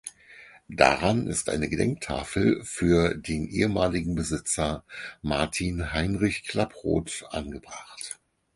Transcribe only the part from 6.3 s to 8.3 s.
Klaproth angebracht.